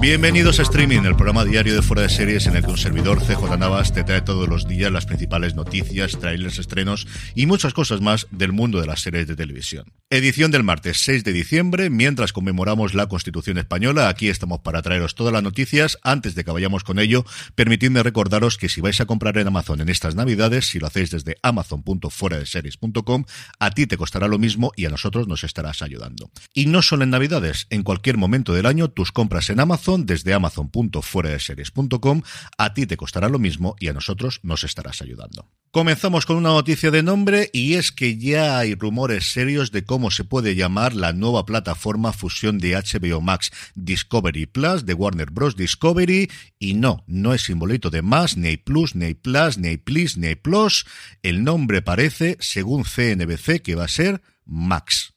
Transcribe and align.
Bienvenidos 0.00 0.60
a 0.60 0.62
Streaming, 0.62 1.00
el 1.00 1.16
programa 1.16 1.44
diario 1.44 1.74
de 1.74 1.82
Fuera 1.82 2.02
de 2.02 2.08
Series 2.08 2.46
en 2.46 2.56
el 2.56 2.64
que 2.64 2.70
un 2.70 2.78
servidor 2.78 3.20
CJ 3.20 3.58
Navas 3.58 3.92
te 3.92 4.04
trae 4.04 4.22
todos 4.22 4.48
los 4.48 4.66
días 4.66 4.90
las 4.92 5.06
principales 5.06 5.54
noticias, 5.54 6.18
trailers, 6.18 6.58
estrenos 6.58 7.06
y 7.34 7.46
muchas 7.46 7.74
cosas 7.74 8.00
más 8.00 8.26
del 8.30 8.52
mundo 8.52 8.80
de 8.80 8.86
las 8.86 9.00
series 9.00 9.26
de 9.26 9.36
televisión. 9.36 9.92
Edición 10.10 10.50
del 10.50 10.62
martes 10.62 10.98
6 11.04 11.22
de 11.24 11.32
diciembre, 11.32 11.90
mientras 11.90 12.32
conmemoramos 12.32 12.94
la 12.94 13.08
Constitución 13.08 13.58
Española, 13.58 14.08
aquí 14.08 14.28
estamos 14.28 14.60
para 14.60 14.80
traeros 14.80 15.14
todas 15.14 15.34
las 15.34 15.42
noticias. 15.42 15.98
Antes 16.02 16.34
de 16.34 16.44
que 16.44 16.50
vayamos 16.50 16.82
con 16.82 16.98
ello, 16.98 17.26
permitidme 17.54 18.02
recordaros 18.02 18.56
que 18.56 18.70
si 18.70 18.80
vais 18.80 19.00
a 19.02 19.06
comprar 19.06 19.36
en 19.36 19.48
Amazon 19.48 19.82
en 19.82 19.90
estas 19.90 20.14
navidades, 20.14 20.66
si 20.66 20.78
lo 20.78 20.86
hacéis 20.86 21.10
desde 21.10 21.36
amazon.fueradeseries.com, 21.42 23.24
a 23.58 23.70
ti 23.72 23.86
te 23.86 23.98
costará 23.98 24.28
lo 24.28 24.38
mismo 24.38 24.72
y 24.76 24.86
a 24.86 24.90
nosotros 24.90 25.28
nos 25.28 25.44
estarás 25.44 25.82
ayudando. 25.82 26.30
Y 26.54 26.66
no 26.66 26.80
solo 26.80 27.04
en 27.04 27.10
navidades, 27.10 27.66
en 27.68 27.82
cualquier 27.82 28.16
momento 28.16 28.54
del 28.54 28.64
año, 28.64 28.88
tus 28.88 29.12
compras 29.12 29.50
en 29.50 29.57
Amazon 29.60 30.06
desde 30.06 30.34
amazon.fueradeseries.com. 30.34 32.22
A 32.56 32.74
ti 32.74 32.86
te 32.86 32.96
costará 32.96 33.28
lo 33.28 33.38
mismo 33.38 33.76
y 33.78 33.88
a 33.88 33.92
nosotros 33.92 34.40
nos 34.42 34.64
estarás 34.64 35.02
ayudando. 35.02 35.48
Comenzamos 35.70 36.24
con 36.24 36.38
una 36.38 36.48
noticia 36.48 36.90
de 36.90 37.02
nombre 37.02 37.50
y 37.52 37.74
es 37.74 37.92
que 37.92 38.16
ya 38.16 38.58
hay 38.58 38.74
rumores 38.74 39.32
serios 39.32 39.70
de 39.70 39.84
cómo 39.84 40.10
se 40.10 40.24
puede 40.24 40.54
llamar 40.54 40.94
la 40.94 41.12
nueva 41.12 41.44
plataforma 41.44 42.14
fusión 42.14 42.58
de 42.58 42.74
HBO 42.74 43.20
Max 43.20 43.50
Discovery 43.74 44.46
Plus 44.46 44.86
de 44.86 44.94
Warner 44.94 45.30
Bros. 45.30 45.56
Discovery 45.56 46.30
y 46.58 46.74
no, 46.74 47.04
no 47.06 47.34
es 47.34 47.42
simbolito 47.42 47.90
de 47.90 48.00
más, 48.00 48.38
ni 48.38 48.56
plus, 48.56 48.94
ni 48.94 49.12
plus, 49.12 49.58
ni 49.58 49.76
please, 49.76 50.18
ni 50.18 50.34
plus. 50.36 50.86
El 51.22 51.44
nombre 51.44 51.82
parece, 51.82 52.38
según 52.40 52.84
CNBC, 52.84 53.60
que 53.60 53.74
va 53.74 53.84
a 53.84 53.88
ser 53.88 54.22
Max. 54.46 55.12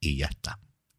Y 0.00 0.18
ya 0.18 0.26
está. 0.26 0.58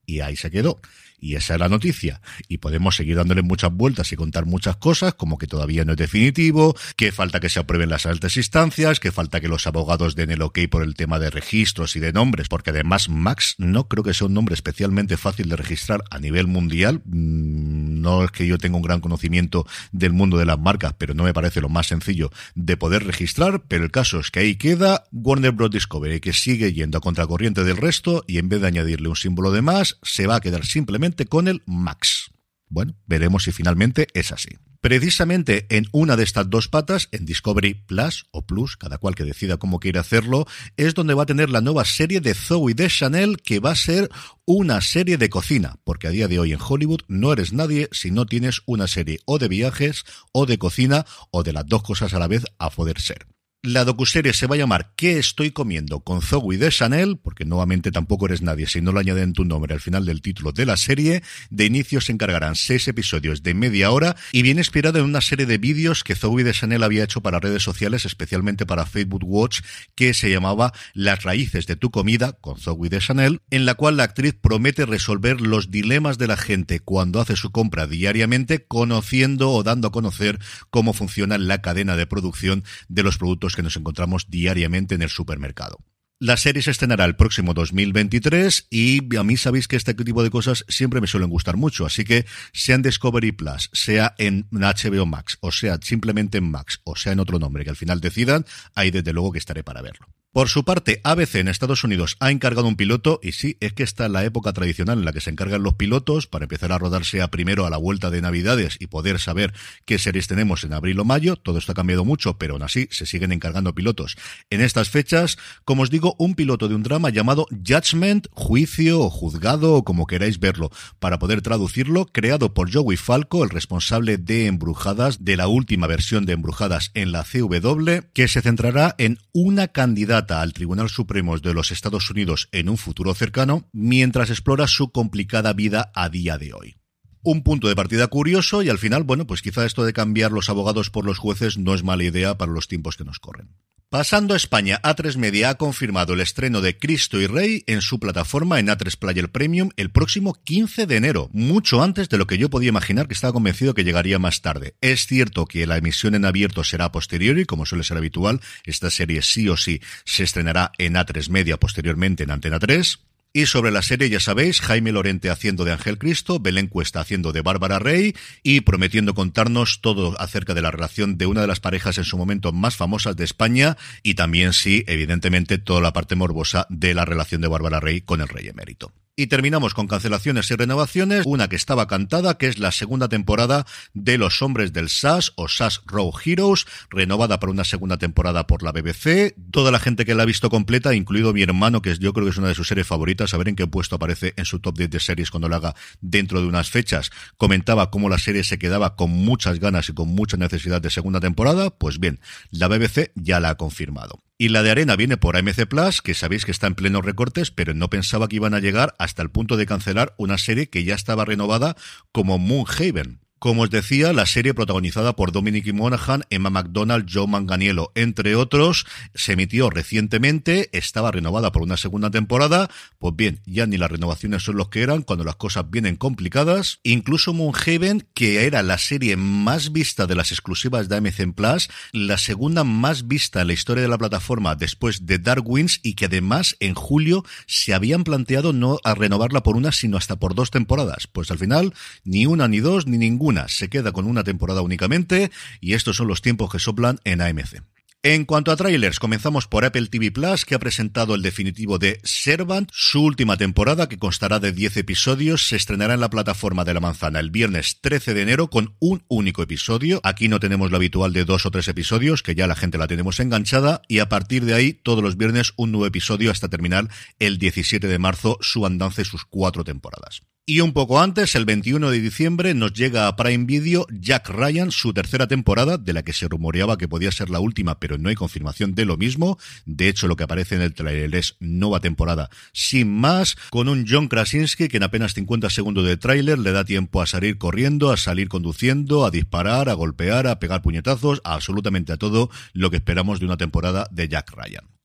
Y 0.09 0.21
ahí 0.21 0.35
se 0.35 0.49
quedó. 0.49 0.81
Y 1.21 1.35
esa 1.35 1.53
es 1.55 1.59
la 1.59 1.69
noticia. 1.69 2.21
Y 2.47 2.57
podemos 2.59 2.95
seguir 2.95 3.15
dándole 3.15 3.41
muchas 3.41 3.71
vueltas 3.71 4.11
y 4.11 4.15
contar 4.15 4.45
muchas 4.45 4.77
cosas, 4.77 5.13
como 5.13 5.37
que 5.37 5.47
todavía 5.47 5.85
no 5.85 5.91
es 5.91 5.97
definitivo, 5.97 6.75
que 6.95 7.11
falta 7.11 7.39
que 7.39 7.49
se 7.49 7.59
aprueben 7.59 7.89
las 7.89 8.05
altas 8.05 8.37
instancias, 8.37 8.99
que 8.99 9.11
falta 9.11 9.39
que 9.41 9.49
los 9.49 9.67
abogados 9.67 10.15
den 10.15 10.31
el 10.31 10.41
ok 10.41 10.59
por 10.71 10.81
el 10.81 10.95
tema 10.95 11.19
de 11.19 11.29
registros 11.29 11.95
y 11.95 11.99
de 11.99 12.13
nombres, 12.13 12.47
porque 12.47 12.71
además 12.71 13.09
Max 13.09 13.55
no 13.57 13.87
creo 13.87 14.03
que 14.03 14.13
sea 14.13 14.27
un 14.27 14.33
nombre 14.33 14.55
especialmente 14.55 15.17
fácil 15.17 15.49
de 15.49 15.57
registrar 15.57 16.03
a 16.09 16.19
nivel 16.19 16.47
mundial. 16.47 17.01
Mm, 17.05 17.68
no 17.99 18.23
es 18.23 18.31
que 18.31 18.47
yo 18.47 18.57
tenga 18.57 18.77
un 18.77 18.83
gran 18.83 19.01
conocimiento 19.01 19.65
del 19.91 20.13
mundo 20.13 20.37
de 20.37 20.45
las 20.45 20.59
marcas, 20.59 20.93
pero 20.97 21.13
no 21.13 21.23
me 21.23 21.33
parece 21.33 21.61
lo 21.61 21.69
más 21.69 21.87
sencillo 21.87 22.31
de 22.55 22.77
poder 22.77 23.05
registrar, 23.05 23.63
pero 23.67 23.83
el 23.83 23.91
caso 23.91 24.19
es 24.19 24.31
que 24.31 24.39
ahí 24.39 24.55
queda 24.55 25.03
Warner 25.11 25.51
Bros. 25.51 25.71
Discovery, 25.71 26.19
que 26.19 26.33
sigue 26.33 26.73
yendo 26.73 26.97
a 26.97 27.01
contracorriente 27.01 27.63
del 27.63 27.77
resto 27.77 28.23
y 28.27 28.37
en 28.37 28.49
vez 28.49 28.61
de 28.61 28.67
añadirle 28.67 29.09
un 29.09 29.15
símbolo 29.15 29.51
de 29.51 29.61
más, 29.61 29.99
se 30.01 30.27
va 30.27 30.35
a 30.35 30.41
quedar 30.41 30.65
simplemente 30.65 31.25
con 31.25 31.47
el 31.47 31.61
Max. 31.65 32.31
Bueno, 32.67 32.95
veremos 33.05 33.43
si 33.43 33.51
finalmente 33.51 34.07
es 34.13 34.31
así. 34.31 34.57
Precisamente 34.81 35.65
en 35.69 35.87
una 35.91 36.15
de 36.15 36.23
estas 36.23 36.49
dos 36.49 36.69
patas, 36.69 37.09
en 37.11 37.25
Discovery 37.25 37.73
Plus 37.73 38.27
o 38.31 38.45
Plus, 38.45 38.77
cada 38.77 38.97
cual 38.97 39.13
que 39.13 39.25
decida 39.25 39.57
cómo 39.57 39.79
quiere 39.79 39.99
hacerlo, 39.99 40.47
es 40.77 40.93
donde 40.93 41.13
va 41.13 41.23
a 41.23 41.25
tener 41.25 41.49
la 41.49 41.59
nueva 41.59 41.83
serie 41.83 42.21
de 42.21 42.33
Zoe 42.33 42.73
de 42.73 42.87
Chanel, 42.87 43.41
que 43.41 43.59
va 43.59 43.71
a 43.71 43.75
ser 43.75 44.09
una 44.45 44.79
serie 44.79 45.17
de 45.17 45.29
cocina, 45.29 45.75
porque 45.83 46.07
a 46.07 46.11
día 46.11 46.29
de 46.29 46.39
hoy 46.39 46.53
en 46.53 46.61
Hollywood 46.61 47.01
no 47.09 47.33
eres 47.33 47.51
nadie 47.51 47.89
si 47.91 48.09
no 48.09 48.25
tienes 48.25 48.61
una 48.65 48.87
serie 48.87 49.19
o 49.25 49.37
de 49.37 49.49
viajes 49.49 50.05
o 50.31 50.45
de 50.45 50.57
cocina 50.57 51.05
o 51.29 51.43
de 51.43 51.51
las 51.51 51.67
dos 51.67 51.83
cosas 51.83 52.13
a 52.13 52.19
la 52.19 52.27
vez 52.27 52.45
a 52.57 52.69
poder 52.69 53.01
ser. 53.01 53.27
La 53.61 53.83
docuserie 53.83 54.31
se 54.31 54.47
va 54.47 54.55
a 54.55 54.57
llamar 54.57 54.93
¿Qué 54.95 55.19
estoy 55.19 55.51
comiendo? 55.51 55.99
con 55.99 56.21
Zoe 56.21 56.57
de 56.57 56.71
Chanel, 56.71 57.17
porque 57.17 57.43
nuevamente 57.43 57.91
tampoco 57.91 58.25
eres 58.25 58.41
nadie 58.41 58.67
si 58.67 58.79
no 58.79 58.93
lo 58.93 59.01
añaden 59.01 59.33
tu 59.33 59.43
nombre 59.43 59.73
al 59.73 59.81
final 59.81 60.05
del 60.05 60.21
título 60.21 60.53
de 60.53 60.65
la 60.65 60.77
serie. 60.77 61.23
De 61.49 61.65
inicio 61.65 61.99
se 61.99 62.13
encargarán 62.13 62.55
seis 62.55 62.87
episodios 62.87 63.43
de 63.43 63.53
media 63.53 63.91
hora 63.91 64.15
y 64.31 64.43
viene 64.43 64.61
inspirado 64.61 64.99
en 64.99 65.03
una 65.03 65.19
serie 65.19 65.45
de 65.45 65.57
vídeos 65.57 66.05
que 66.05 66.15
Zoe 66.15 66.45
de 66.45 66.53
Chanel 66.53 66.83
había 66.83 67.03
hecho 67.03 67.19
para 67.19 67.41
redes 67.41 67.61
sociales, 67.61 68.05
especialmente 68.05 68.65
para 68.65 68.85
Facebook 68.85 69.25
Watch, 69.25 69.59
que 69.93 70.13
se 70.13 70.31
llamaba 70.31 70.71
Las 70.93 71.23
raíces 71.23 71.67
de 71.67 71.75
tu 71.75 71.91
comida 71.91 72.37
con 72.39 72.57
Zoe 72.57 72.87
de 72.87 72.99
Chanel, 72.99 73.41
en 73.49 73.65
la 73.65 73.73
cual 73.73 73.97
la 73.97 74.03
actriz 74.03 74.35
promete 74.41 74.85
resolver 74.85 75.41
los 75.41 75.69
dilemas 75.69 76.17
de 76.17 76.27
la 76.27 76.37
gente 76.37 76.79
cuando 76.79 77.19
hace 77.19 77.35
su 77.35 77.51
compra 77.51 77.87
diariamente, 77.87 78.65
conociendo 78.65 79.51
o 79.51 79.63
dando 79.63 79.89
a 79.89 79.91
conocer 79.91 80.39
cómo 80.69 80.93
funciona 80.93 81.37
la 81.37 81.61
cadena 81.61 81.97
de 81.97 82.07
producción 82.07 82.63
de 82.87 83.03
los 83.03 83.17
productos 83.17 83.48
que 83.55 83.63
nos 83.63 83.75
encontramos 83.75 84.29
diariamente 84.29 84.95
en 84.95 85.01
el 85.01 85.09
supermercado. 85.09 85.77
La 86.21 86.35
serie 86.35 86.61
se 86.61 86.71
estrenará 86.71 87.05
el 87.05 87.15
próximo 87.15 87.53
2023 87.53 88.67
y 88.69 89.15
a 89.15 89.23
mí 89.23 89.37
sabéis 89.37 89.69
que 89.69 89.77
este 89.77 89.93
tipo 89.93 90.21
de 90.21 90.29
cosas 90.29 90.65
siempre 90.67 90.99
me 90.99 91.07
suelen 91.07 91.29
gustar 91.29 91.55
mucho, 91.55 91.85
así 91.85 92.03
que 92.03 92.25
sea 92.51 92.75
en 92.75 92.81
Discovery 92.81 93.31
Plus, 93.31 93.69
sea 93.71 94.15
en 94.17 94.45
HBO 94.51 95.05
Max, 95.05 95.37
o 95.39 95.53
sea 95.53 95.79
simplemente 95.81 96.39
en 96.39 96.51
Max, 96.51 96.81
o 96.83 96.97
sea 96.97 97.13
en 97.13 97.21
otro 97.21 97.39
nombre 97.39 97.63
que 97.63 97.69
al 97.69 97.77
final 97.77 98.01
decidan, 98.01 98.45
ahí 98.75 98.91
desde 98.91 99.13
luego 99.13 99.31
que 99.31 99.39
estaré 99.39 99.63
para 99.63 99.81
verlo. 99.81 100.07
Por 100.31 100.47
su 100.47 100.63
parte, 100.63 101.01
ABC 101.03 101.35
en 101.35 101.47
Estados 101.47 101.83
Unidos 101.83 102.15
ha 102.19 102.29
encargado 102.29 102.67
un 102.67 102.75
piloto 102.75 103.19
y 103.23 103.31
sí, 103.31 103.57
es 103.61 103.73
que 103.73 103.81
está 103.81 104.07
la 104.09 104.23
época 104.23 104.53
tradicional 104.53 104.99
en 104.99 105.05
la 105.05 105.11
que 105.11 105.21
se 105.21 105.31
encargan 105.31 105.63
los 105.63 105.73
pilotos 105.73 106.27
para 106.27 106.45
empezar 106.45 106.71
a 106.71 106.77
rodarse 106.77 107.23
a 107.23 107.29
primero 107.31 107.65
a 107.65 107.71
la 107.71 107.77
vuelta 107.77 108.11
de 108.11 108.21
Navidades 108.21 108.77
y 108.79 108.85
poder 108.85 109.19
saber 109.19 109.55
qué 109.85 109.97
series 109.97 110.27
tenemos 110.27 110.63
en 110.63 110.73
abril 110.73 110.99
o 110.99 111.03
mayo. 111.03 111.35
Todo 111.35 111.57
esto 111.57 111.71
ha 111.71 111.75
cambiado 111.75 112.05
mucho, 112.05 112.37
pero 112.37 112.53
aún 112.53 112.61
así 112.61 112.87
se 112.91 113.07
siguen 113.07 113.31
encargando 113.31 113.73
pilotos. 113.73 114.17
En 114.51 114.61
estas 114.61 114.89
fechas, 114.89 115.39
como 115.65 115.81
os 115.81 115.89
digo, 115.89 116.15
un 116.19 116.35
piloto 116.35 116.67
de 116.67 116.75
un 116.75 116.83
drama 116.83 117.09
llamado 117.09 117.47
Judgment, 117.49 118.27
Juicio 118.31 118.99
o 118.99 119.09
Juzgado 119.09 119.73
o 119.73 119.83
como 119.83 120.05
queráis 120.05 120.39
verlo, 120.39 120.69
para 120.99 121.17
poder 121.17 121.41
traducirlo, 121.41 122.05
creado 122.05 122.53
por 122.53 122.71
Joey 122.71 122.97
Falco, 122.97 123.43
el 123.43 123.49
responsable 123.49 124.19
de 124.19 124.45
Embrujadas, 124.45 125.25
de 125.25 125.37
la 125.37 125.47
última 125.47 125.87
versión 125.87 126.27
de 126.27 126.33
Embrujadas 126.33 126.91
en 126.93 127.11
la 127.11 127.23
CW, 127.23 128.11
que 128.13 128.27
se 128.27 128.43
centrará 128.43 128.93
en 128.99 129.17
una 129.33 129.69
candidata 129.69 130.18
al 130.29 130.53
Tribunal 130.53 130.89
Supremo 130.89 131.37
de 131.37 131.53
los 131.53 131.71
Estados 131.71 132.09
Unidos 132.09 132.49
en 132.51 132.69
un 132.69 132.77
futuro 132.77 133.13
cercano, 133.13 133.69
mientras 133.71 134.29
explora 134.29 134.67
su 134.67 134.91
complicada 134.91 135.53
vida 135.53 135.91
a 135.95 136.09
día 136.09 136.37
de 136.37 136.53
hoy. 136.53 136.75
Un 137.21 137.43
punto 137.43 137.67
de 137.67 137.75
partida 137.75 138.07
curioso 138.07 138.61
y 138.61 138.69
al 138.69 138.77
final, 138.77 139.03
bueno, 139.03 139.27
pues 139.27 139.41
quizá 139.41 139.65
esto 139.65 139.83
de 139.83 139.93
cambiar 139.93 140.31
los 140.31 140.49
abogados 140.49 140.89
por 140.89 141.05
los 141.05 141.17
jueces 141.17 141.57
no 141.57 141.73
es 141.73 141.83
mala 141.83 142.03
idea 142.03 142.37
para 142.37 142.51
los 142.51 142.67
tiempos 142.67 142.95
que 142.95 143.03
nos 143.03 143.19
corren. 143.19 143.55
Pasando 143.91 144.35
a 144.35 144.37
España, 144.37 144.79
A3 144.83 145.17
Media 145.17 145.49
ha 145.49 145.55
confirmado 145.55 146.13
el 146.13 146.19
estreno 146.19 146.61
de 146.61 146.77
Cristo 146.77 147.19
y 147.19 147.25
Rey 147.25 147.63
en 147.65 147.81
su 147.81 147.99
plataforma 147.99 148.59
en 148.59 148.67
A3 148.67 148.95
Player 148.99 149.31
Premium 149.31 149.71
el 149.77 149.89
próximo 149.89 150.35
15 150.35 150.85
de 150.85 150.95
enero, 150.95 151.27
mucho 151.33 151.81
antes 151.81 152.07
de 152.07 152.19
lo 152.19 152.27
que 152.27 152.37
yo 152.37 152.51
podía 152.51 152.69
imaginar 152.69 153.07
que 153.07 153.15
estaba 153.15 153.33
convencido 153.33 153.73
que 153.73 153.83
llegaría 153.83 154.19
más 154.19 154.43
tarde. 154.43 154.75
Es 154.81 155.07
cierto 155.07 155.47
que 155.47 155.65
la 155.65 155.77
emisión 155.77 156.13
en 156.13 156.25
abierto 156.25 156.63
será 156.63 156.91
posterior 156.91 157.39
y 157.39 157.45
como 157.45 157.65
suele 157.65 157.83
ser 157.83 157.97
habitual, 157.97 158.41
esta 158.63 158.91
serie 158.91 159.23
sí 159.23 159.49
o 159.49 159.57
sí 159.57 159.81
se 160.05 160.21
estrenará 160.21 160.71
en 160.77 160.93
A3 160.93 161.27
Media 161.31 161.57
posteriormente 161.57 162.21
en 162.21 162.29
Antena 162.29 162.59
3. 162.59 163.08
Y 163.31 163.45
sobre 163.45 163.69
la 163.69 163.83
serie, 163.83 164.09
ya 164.09 164.19
sabéis, 164.19 164.59
Jaime 164.59 164.91
Lorente 164.91 165.29
haciendo 165.29 165.63
de 165.63 165.71
Ángel 165.71 165.99
Cristo, 165.99 166.39
Belén 166.39 166.65
Cuesta 166.65 166.99
haciendo 166.99 167.31
de 167.31 167.41
Bárbara 167.41 167.77
Rey 167.77 168.15
y 168.41 168.61
prometiendo 168.61 169.13
contarnos 169.13 169.81
todo 169.81 170.19
acerca 170.19 170.55
de 170.55 170.63
la 170.63 170.71
relación 170.71 171.17
de 171.19 171.27
una 171.27 171.41
de 171.41 171.47
las 171.47 171.59
parejas 171.59 171.99
en 171.99 172.05
su 172.05 172.17
momento 172.17 172.51
más 172.51 172.75
famosas 172.75 173.15
de 173.15 173.25
España 173.25 173.77
y 174.01 174.15
también, 174.15 174.53
sí, 174.53 174.83
evidentemente, 174.87 175.59
toda 175.59 175.79
la 175.79 175.93
parte 175.93 176.15
morbosa 176.15 176.65
de 176.69 176.95
la 176.95 177.05
relación 177.05 177.41
de 177.41 177.47
Bárbara 177.49 177.79
Rey 177.79 178.01
con 178.01 178.21
el 178.21 178.27
rey 178.27 178.47
emérito. 178.47 178.91
Y 179.19 179.27
terminamos 179.27 179.73
con 179.73 179.87
cancelaciones 179.87 180.49
y 180.49 180.55
renovaciones. 180.55 181.25
Una 181.25 181.49
que 181.49 181.57
estaba 181.57 181.87
cantada, 181.87 182.37
que 182.37 182.47
es 182.47 182.57
la 182.57 182.71
segunda 182.71 183.09
temporada 183.09 183.65
de 183.93 184.17
Los 184.17 184.41
Hombres 184.41 184.71
del 184.71 184.87
SAS 184.87 185.33
o 185.35 185.49
SAS 185.49 185.81
Row 185.85 186.13
Heroes, 186.23 186.65
renovada 186.89 187.37
para 187.37 187.51
una 187.51 187.65
segunda 187.65 187.97
temporada 187.97 188.47
por 188.47 188.63
la 188.63 188.71
BBC. 188.71 189.35
Toda 189.51 189.71
la 189.71 189.79
gente 189.79 190.05
que 190.05 190.15
la 190.15 190.23
ha 190.23 190.25
visto 190.25 190.49
completa, 190.49 190.95
incluido 190.95 191.33
mi 191.33 191.41
hermano, 191.41 191.81
que 191.81 191.97
yo 191.97 192.13
creo 192.13 192.27
que 192.27 192.31
es 192.31 192.37
una 192.37 192.47
de 192.47 192.55
sus 192.55 192.69
series 192.69 192.87
favoritas, 192.87 193.33
a 193.33 193.37
ver 193.37 193.49
en 193.49 193.57
qué 193.57 193.67
puesto 193.67 193.97
aparece 193.97 194.33
en 194.37 194.45
su 194.45 194.61
top 194.61 194.77
10 194.77 194.89
de 194.89 194.99
series 195.01 195.31
cuando 195.31 195.49
la 195.49 195.57
haga 195.57 195.75
dentro 195.99 196.39
de 196.39 196.47
unas 196.47 196.69
fechas, 196.69 197.11
comentaba 197.35 197.91
cómo 197.91 198.07
la 198.07 198.19
serie 198.19 198.45
se 198.45 198.57
quedaba 198.57 198.95
con 198.95 199.11
muchas 199.11 199.59
ganas 199.59 199.89
y 199.89 199.93
con 199.93 200.07
mucha 200.07 200.37
necesidad 200.37 200.81
de 200.81 200.91
segunda 200.91 201.19
temporada. 201.19 201.71
Pues 201.71 201.99
bien, 201.99 202.21
la 202.51 202.69
BBC 202.69 203.11
ya 203.15 203.41
la 203.41 203.49
ha 203.49 203.55
confirmado. 203.55 204.28
Y 204.41 204.47
la 204.47 204.63
de 204.63 204.71
arena 204.71 204.95
viene 204.95 205.17
por 205.17 205.35
AMC 205.35 205.67
Plus, 205.67 206.01
que 206.01 206.13
sabéis 206.13 206.45
que 206.45 206.51
está 206.51 206.65
en 206.65 206.75
plenos 206.75 207.03
recortes, 207.03 207.51
pero 207.51 207.73
no 207.73 207.89
pensaba 207.89 208.29
que 208.29 208.37
iban 208.37 208.53
a 208.53 208.61
llegar 208.61 208.95
hasta 208.97 209.21
el 209.21 209.29
punto 209.29 209.57
de 209.57 209.65
cancelar 209.65 210.15
una 210.17 210.37
serie 210.37 210.69
que 210.69 210.85
ya 210.85 210.95
estaba 210.95 211.25
renovada 211.25 211.75
como 212.13 212.37
Moonhaven. 212.37 213.19
Como 213.39 213.63
os 213.63 213.69
decía, 213.69 214.11
la 214.11 214.25
serie 214.25 214.53
protagonizada 214.53 215.15
por 215.15 215.31
Dominic 215.31 215.73
Monaghan, 215.73 216.23
Emma 216.29 216.49
McDonald, 216.49 217.07
Joe 217.09 217.25
Manganiello, 217.25 217.93
entre 217.95 218.35
otros, 218.35 218.85
se 219.15 219.31
emitió 219.31 219.69
recientemente, 219.69 220.69
estaba 220.73 221.09
renovada 221.09 221.53
por 221.53 221.61
una 221.61 221.77
segunda 221.77 222.11
temporada, 222.11 222.69
pues 222.97 223.15
bien, 223.15 223.39
ya 223.45 223.65
ni 223.65 223.77
las 223.77 223.91
renovaciones 223.91 224.43
son 224.43 224.57
los 224.57 224.67
que 224.67 224.81
eran 224.81 225.03
cuando 225.03 225.23
las 225.23 225.37
cosas 225.37 225.69
vienen 225.69 225.95
complicadas, 225.95 226.81
incluso 226.83 227.33
Moonhaven, 227.33 228.09
que 228.13 228.45
era 228.45 228.61
la 228.61 228.77
serie 228.77 229.15
más 229.15 229.71
vista 229.71 230.05
de 230.05 230.15
las 230.15 230.33
exclusivas 230.33 230.89
de 230.89 230.97
AMC 230.97 231.33
Plus, 231.33 231.69
la 231.93 232.17
segunda 232.17 232.65
más 232.65 233.07
vista 233.07 233.39
en 233.39 233.47
la 233.47 233.53
historia 233.53 233.83
de 233.83 233.89
la 233.89 233.97
plataforma 233.97 234.55
después 234.55 235.05
de 235.05 235.17
Dark 235.17 235.43
Winds 235.47 235.79
y 235.81 235.93
que 235.93 236.05
además 236.05 236.57
en 236.59 236.73
julio 236.73 237.23
se 237.47 237.73
habían 237.73 238.03
planteado 238.03 238.51
no 238.51 238.79
a 238.83 238.95
renovarla 238.95 239.43
por 239.43 239.55
una 239.55 239.71
sino 239.71 239.95
hasta 239.95 240.17
por 240.17 240.35
dos 240.35 240.51
temporadas, 240.51 241.07
pues 241.07 241.31
al 241.31 241.37
final 241.37 241.73
ni 242.03 242.25
una 242.25 242.49
ni 242.49 242.59
dos 242.59 242.85
ni 242.85 242.97
ninguna 242.97 243.28
se 243.47 243.69
queda 243.69 243.91
con 243.91 244.07
una 244.07 244.23
temporada 244.23 244.61
únicamente 244.61 245.31
y 245.61 245.73
estos 245.73 245.97
son 245.97 246.07
los 246.07 246.21
tiempos 246.21 246.51
que 246.51 246.59
soplan 246.59 246.99
en 247.03 247.21
AMC. 247.21 247.61
En 248.01 248.23
cuanto 248.23 248.53
a 248.53 248.55
trailers, 248.55 248.97
comenzamos 248.97 249.45
por 249.47 249.65
Apple 249.65 249.87
TV 249.87 250.09
Plus, 250.09 250.45
que 250.45 250.55
ha 250.55 250.59
presentado 250.59 251.15
el 251.15 251.21
definitivo 251.21 251.79
de 251.79 251.99
Servant, 252.05 252.69
su 252.71 253.03
última 253.03 253.35
temporada, 253.35 253.89
que 253.89 253.99
constará 253.99 254.39
de 254.39 254.53
10 254.53 254.77
episodios, 254.77 255.49
se 255.49 255.57
estrenará 255.57 255.95
en 255.95 255.99
la 255.99 256.09
plataforma 256.09 256.63
de 256.63 256.73
la 256.73 256.79
manzana 256.79 257.19
el 257.19 257.29
viernes 257.29 257.81
13 257.81 258.13
de 258.13 258.21
enero 258.21 258.49
con 258.49 258.73
un 258.79 259.03
único 259.09 259.43
episodio. 259.43 259.99
Aquí 260.05 260.29
no 260.29 260.39
tenemos 260.39 260.71
lo 260.71 260.77
habitual 260.77 261.11
de 261.11 261.25
dos 261.25 261.45
o 261.45 261.51
tres 261.51 261.67
episodios, 261.67 262.23
que 262.23 262.35
ya 262.35 262.47
la 262.47 262.55
gente 262.55 262.77
la 262.77 262.87
tenemos 262.87 263.19
enganchada, 263.19 263.81
y 263.89 263.99
a 263.99 264.07
partir 264.07 264.45
de 264.45 264.53
ahí, 264.53 264.71
todos 264.71 265.03
los 265.03 265.17
viernes, 265.17 265.51
un 265.57 265.73
nuevo 265.73 265.85
episodio 265.85 266.31
hasta 266.31 266.47
terminar 266.47 266.87
el 267.19 267.37
17 267.37 267.85
de 267.85 267.99
marzo 267.99 268.37
su 268.39 268.65
andanza 268.65 269.01
y 269.01 269.05
sus 269.05 269.25
cuatro 269.25 269.65
temporadas. 269.65 270.21
Y 270.49 270.61
un 270.61 270.73
poco 270.73 270.99
antes, 270.99 271.35
el 271.35 271.45
21 271.45 271.91
de 271.91 272.01
diciembre, 272.01 272.55
nos 272.55 272.73
llega 272.73 273.05
a 273.07 273.15
Prime 273.15 273.45
Video 273.45 273.85
Jack 273.91 274.29
Ryan, 274.29 274.71
su 274.71 274.93
tercera 274.93 275.27
temporada, 275.27 275.77
de 275.77 275.93
la 275.93 276.01
que 276.01 276.11
se 276.11 276.27
rumoreaba 276.27 276.79
que 276.79 276.87
podía 276.87 277.11
ser 277.11 277.29
la 277.29 277.39
última, 277.39 277.79
pero 277.79 277.99
no 277.99 278.09
hay 278.09 278.15
confirmación 278.15 278.73
de 278.73 278.85
lo 278.85 278.97
mismo. 278.97 279.37
De 279.67 279.89
hecho, 279.89 280.07
lo 280.07 280.15
que 280.15 280.23
aparece 280.23 280.55
en 280.55 280.63
el 280.63 280.73
trailer 280.73 281.13
es 281.13 281.35
nueva 281.39 281.81
temporada 281.81 282.31
sin 282.51 282.91
más, 282.91 283.37
con 283.51 283.69
un 283.69 283.85
John 283.87 284.07
Krasinski 284.07 284.69
que 284.69 284.77
en 284.77 284.83
apenas 284.83 285.13
50 285.13 285.51
segundos 285.51 285.85
de 285.85 285.97
tráiler 285.97 286.39
le 286.39 286.51
da 286.51 286.65
tiempo 286.65 287.03
a 287.03 287.05
salir 287.05 287.37
corriendo, 287.37 287.91
a 287.91 287.97
salir 287.97 288.27
conduciendo, 288.27 289.05
a 289.05 289.11
disparar, 289.11 289.69
a 289.69 289.73
golpear, 289.73 290.25
a 290.25 290.39
pegar 290.39 290.63
puñetazos, 290.63 291.21
a 291.25 291.35
absolutamente 291.35 291.93
a 291.93 291.97
todo 291.97 292.31
lo 292.53 292.71
que 292.71 292.77
esperamos 292.77 293.19
de 293.19 293.27
una 293.27 293.37
temporada 293.37 293.87
de 293.91 294.07
Jack 294.07 294.31
Ryan. 294.35 294.78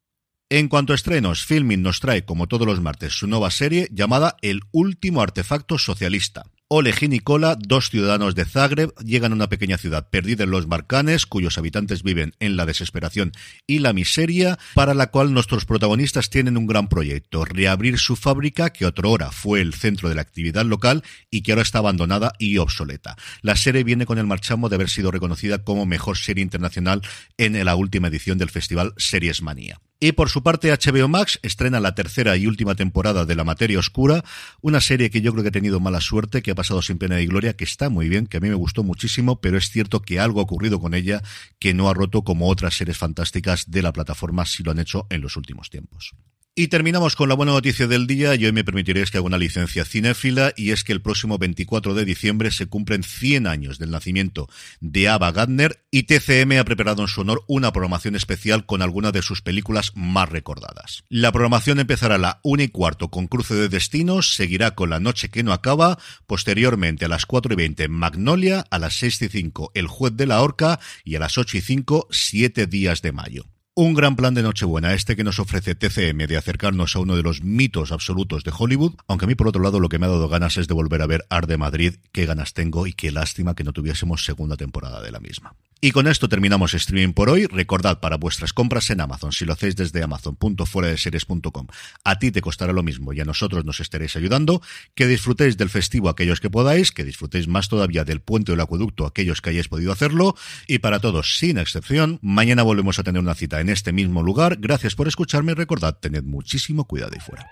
En 0.51 0.69
cuanto 0.69 0.93
a 0.93 0.97
estrenos, 0.97 1.47
Filming 1.47 1.81
nos 1.81 2.01
trae, 2.01 2.27
como 2.27 2.47
todos 2.49 2.67
los 2.67 2.81
martes, 2.81 3.15
su 3.15 3.27
nueva 3.27 3.51
serie 3.51 3.89
llamada 3.91 4.37
El 4.43 4.61
último 4.73 5.23
artefacto 5.23 5.79
socialista. 5.79 6.45
Oleg 6.69 7.03
y 7.03 7.09
Nicola, 7.09 7.57
dos 7.59 7.89
ciudadanos 7.89 8.35
de 8.35 8.45
Zagreb, 8.45 8.95
llegan 8.99 9.33
a 9.33 9.37
una 9.37 9.49
pequeña 9.49 9.79
ciudad 9.79 10.11
perdida 10.11 10.45
en 10.45 10.51
los 10.51 10.67
Balcanes, 10.67 11.25
cuyos 11.25 11.57
habitantes 11.57 12.03
viven 12.03 12.35
en 12.41 12.57
la 12.57 12.67
desesperación 12.67 13.33
y 13.67 13.79
la 13.79 13.95
miseria, 13.95 14.59
para 14.75 14.93
la 14.93 15.11
cual 15.11 15.33
nuestros 15.33 15.65
protagonistas 15.65 16.29
tienen 16.29 16.59
un 16.59 16.67
gran 16.67 16.89
proyecto, 16.89 17.45
reabrir 17.47 17.99
su 17.99 18.15
fábrica 18.15 18.71
que 18.71 18.87
otrora 18.87 19.31
fue 19.31 19.63
el 19.63 19.73
centro 19.73 20.11
de 20.11 20.15
la 20.15 20.23
actividad 20.23 20.65
local 20.67 21.05
y 21.31 21.43
que 21.43 21.53
ahora 21.53 21.63
está 21.63 21.79
abandonada 21.79 22.33
y 22.39 22.59
obsoleta. 22.59 23.17
La 23.41 23.57
serie 23.57 23.83
viene 23.83 24.05
con 24.05 24.19
el 24.19 24.27
marchamo 24.27 24.69
de 24.69 24.77
haber 24.77 24.91
sido 24.91 25.11
reconocida 25.11 25.65
como 25.65 25.87
mejor 25.87 26.19
serie 26.19 26.43
internacional 26.43 27.01
en 27.39 27.65
la 27.65 27.77
última 27.77 28.09
edición 28.09 28.37
del 28.37 28.51
festival 28.51 28.93
Series 28.99 29.41
Manía. 29.41 29.81
Y 30.01 30.13
por 30.13 30.29
su 30.29 30.43
parte, 30.43 30.71
HBO 30.71 31.09
Max 31.09 31.39
estrena 31.43 31.81
la 31.81 31.95
tercera 31.95 32.37
y 32.37 32.47
última 32.47 32.75
temporada 32.75 33.25
de 33.25 33.35
La 33.35 33.45
Materia 33.45 33.79
Oscura, 33.79 34.25
una 34.61 34.81
serie 34.81 35.11
que 35.11 35.21
yo 35.21 35.33
creo 35.33 35.43
que 35.43 35.49
ha 35.49 35.53
tenido 35.53 35.81
mala 35.81 36.01
suerte, 36.01 36.43
que 36.43 36.51
ha 36.51 36.55
pasado 36.55 36.83
sin 36.83 36.99
pena 36.99 37.21
y 37.21 37.27
gloria, 37.27 37.57
que 37.57 37.65
está 37.65 37.89
muy 37.89 38.09
bien, 38.09 38.27
que 38.27 38.37
a 38.37 38.41
mí 38.41 38.49
me 38.49 38.55
gustó 38.55 38.83
muchísimo, 38.83 39.41
pero 39.41 39.57
es 39.57 39.71
cierto 39.71 40.03
que 40.03 40.21
algo 40.21 40.41
ha 40.41 40.45
ocurrido 40.45 40.81
con 40.81 40.95
ella 40.95 41.23
que 41.59 41.75
no 41.75 41.89
ha 41.89 41.95
roto 41.95 42.23
como 42.23 42.49
otras 42.49 42.75
series 42.75 42.99
fantásticas 42.99 43.71
de 43.71 43.83
la 43.83 43.93
plataforma 43.93 44.45
si 44.45 44.63
lo 44.63 44.73
han 44.73 44.79
hecho 44.79 45.07
en 45.11 45.21
los 45.21 45.37
últimos 45.37 45.71
tiempos. 45.71 46.15
Y 46.57 46.69
terminamos 46.69 47.17
con 47.17 47.29
la 47.29 47.35
buena 47.35 47.51
noticia 47.51 47.89
del 47.89 48.07
día 48.07 48.37
y 48.37 48.47
hoy 48.47 48.53
me 48.53 48.63
permitiréis 48.63 49.11
que 49.11 49.19
haga 49.19 49.27
una 49.27 49.39
licencia 49.39 49.85
cinéfila 49.85 50.53
y 50.57 50.71
es 50.71 50.85
que 50.85 50.93
el 50.93 51.03
próximo 51.03 51.37
24 51.37 51.95
de 51.95 52.05
diciembre 52.05 52.53
se 52.53 52.67
cumplen 52.67 53.03
100 53.03 53.49
años 53.49 53.81
del 53.81 53.91
nacimiento 53.91 54.49
de 54.81 55.09
Ava 55.09 55.33
Gardner 55.33 55.85
y 55.91 56.05
TCM 56.05 56.61
ha 56.61 56.65
preparado 56.65 57.03
en 57.03 57.09
su 57.09 57.23
honor 57.23 57.43
una 57.49 57.73
programación 57.73 58.15
especial 58.15 58.67
con 58.67 58.83
algunas 58.83 59.13
de 59.13 59.23
sus 59.23 59.43
películas 59.43 59.91
más 59.97 60.29
recordadas. 60.29 61.03
La 61.09 61.33
programación 61.33 61.81
empezará 61.81 62.15
a 62.15 62.19
la 62.19 62.41
1 62.45 62.63
y 62.63 62.69
cuarto 62.69 63.11
con 63.11 63.27
Cruce 63.27 63.57
de 63.57 63.69
Destinos, 63.69 64.37
seguirá 64.37 64.77
con 64.77 64.91
La 64.91 65.01
Noche 65.01 65.31
que 65.31 65.43
no 65.43 65.53
acaba, 65.53 65.99
posteriormente 66.29 67.07
a 67.07 67.09
las 67.09 67.27
4 67.27 67.53
y 67.55 67.57
20 67.57 67.89
Magnolia, 67.89 68.65
a 68.71 68.79
las 68.79 68.95
6 68.95 69.23
y 69.23 69.29
5 69.29 69.73
El 69.75 69.89
Juez 69.89 70.15
de 70.15 70.29
la 70.29 70.41
Horca 70.41 70.79
y 71.03 71.17
a 71.17 71.19
las 71.19 71.37
8 71.37 71.57
y 71.57 71.61
5 71.63 72.07
Siete 72.13 72.69
Días 72.69 73.03
de 73.03 73.11
Mayo. 73.11 73.54
Un 73.77 73.93
gran 73.95 74.15
plan 74.15 74.35
de 74.35 74.45
Nochebuena, 74.45 74.95
este 74.95 75.17
que 75.17 75.25
nos 75.25 75.41
ofrece 75.41 75.75
TCM 75.75 76.29
de 76.29 76.37
acercarnos 76.37 76.95
a 76.95 77.01
uno 77.01 77.17
de 77.17 77.25
los 77.25 77.43
mitos 77.43 77.91
absolutos 77.91 78.45
de 78.45 78.53
Hollywood, 78.57 78.95
aunque 79.09 79.25
a 79.25 79.27
mí 79.27 79.35
por 79.35 79.49
otro 79.49 79.65
lado 79.65 79.81
lo 79.81 79.89
que 79.89 79.99
me 79.99 80.07
ha 80.07 80.11
dado 80.11 80.29
ganas 80.29 80.59
es 80.59 80.69
de 80.69 80.75
volver 80.75 81.03
a 81.03 81.09
ver 81.09 81.27
Art 81.29 81.49
de 81.49 81.57
Madrid, 81.57 81.97
qué 82.13 82.25
ganas 82.25 82.55
tengo 82.55 82.87
y 82.87 82.93
qué 82.93 83.11
lástima 83.11 83.57
que 83.57 83.65
no 83.65 83.73
tuviésemos 83.73 84.25
segunda 84.25 84.57
temporada 84.57 85.03
de 85.03 85.11
la 85.11 85.19
misma. 85.19 85.57
Y 85.85 85.91
con 85.91 86.07
esto 86.07 86.31
terminamos 86.31 86.73
streaming 86.73 87.13
por 87.13 87.29
hoy. 87.29 87.45
Recordad 87.45 88.01
para 88.01 88.17
vuestras 88.17 88.55
compras 88.55 88.89
en 88.89 89.03
Amazon, 89.03 89.33
si 89.33 89.45
lo 89.45 89.53
hacéis 89.53 89.77
desde 89.77 90.03
amazon.fueradeseries.com, 90.03 91.67
a 92.05 92.19
ti 92.19 92.31
te 92.31 92.41
costará 92.41 92.73
lo 92.73 92.83
mismo 92.83 93.13
y 93.13 93.21
a 93.21 93.27
nosotros 93.27 93.67
nos 93.67 93.81
estaréis 93.81 94.17
ayudando. 94.17 94.63
Que 94.95 95.07
disfrutéis 95.07 95.59
del 95.59 95.69
festivo 95.69 96.09
aquellos 96.09 96.41
que 96.41 96.49
podáis, 96.49 96.91
que 96.91 97.05
disfrutéis 97.05 97.49
más 97.49 97.69
todavía 97.69 98.05
del 98.05 98.21
puente 98.21 98.53
del 98.53 98.63
acueducto 98.63 99.05
aquellos 99.05 99.43
que 99.43 99.51
hayáis 99.51 99.69
podido 99.69 99.93
hacerlo. 99.93 100.37
Y 100.67 100.79
para 100.79 101.01
todos, 101.01 101.37
sin 101.37 101.59
excepción, 101.59 102.19
mañana 102.23 102.63
volvemos 102.63 102.99
a 102.99 103.03
tener 103.03 103.21
una 103.21 103.35
cita 103.35 103.61
este 103.69 103.93
mismo 103.93 104.23
lugar. 104.23 104.57
Gracias 104.61 104.95
por 104.95 105.09
escucharme 105.09 105.53
y 105.53 105.55
recordad, 105.55 105.99
tened 105.99 106.25
muchísimo 106.25 106.85
cuidado 106.85 107.13
ahí 107.15 107.21
fuera. 107.21 107.51